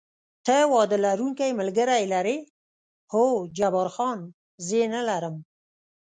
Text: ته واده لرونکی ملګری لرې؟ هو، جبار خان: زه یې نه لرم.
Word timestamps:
ته 0.45 0.55
واده 0.73 0.97
لرونکی 1.05 1.49
ملګری 1.59 2.03
لرې؟ 2.13 2.37
هو، 3.11 3.25
جبار 3.57 3.87
خان: 3.95 4.19
زه 4.65 4.73
یې 4.79 4.87
نه 4.95 5.01
لرم. 5.09 5.35